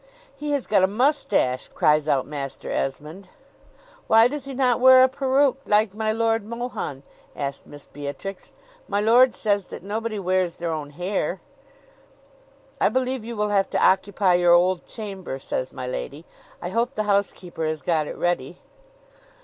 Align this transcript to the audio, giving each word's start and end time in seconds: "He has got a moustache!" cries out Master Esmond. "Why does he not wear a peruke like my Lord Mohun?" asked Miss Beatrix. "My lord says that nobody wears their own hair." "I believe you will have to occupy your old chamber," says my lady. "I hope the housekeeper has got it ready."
"He 0.35 0.49
has 0.53 0.65
got 0.65 0.81
a 0.83 0.87
moustache!" 0.87 1.67
cries 1.75 2.07
out 2.07 2.25
Master 2.25 2.71
Esmond. 2.71 3.29
"Why 4.07 4.27
does 4.27 4.45
he 4.45 4.55
not 4.55 4.79
wear 4.79 5.03
a 5.03 5.07
peruke 5.07 5.59
like 5.67 5.93
my 5.93 6.11
Lord 6.11 6.43
Mohun?" 6.43 7.03
asked 7.35 7.67
Miss 7.67 7.85
Beatrix. 7.85 8.53
"My 8.87 8.99
lord 8.99 9.35
says 9.35 9.67
that 9.67 9.83
nobody 9.83 10.17
wears 10.17 10.55
their 10.55 10.71
own 10.71 10.89
hair." 10.89 11.39
"I 12.79 12.89
believe 12.89 13.23
you 13.23 13.35
will 13.35 13.49
have 13.49 13.69
to 13.69 13.85
occupy 13.85 14.33
your 14.33 14.55
old 14.55 14.87
chamber," 14.87 15.37
says 15.37 15.71
my 15.71 15.85
lady. 15.85 16.25
"I 16.63 16.69
hope 16.69 16.95
the 16.95 17.03
housekeeper 17.03 17.63
has 17.67 17.83
got 17.83 18.07
it 18.07 18.17
ready." 18.17 18.57